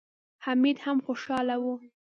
[0.43, 1.65] حميد هم خوشاله و.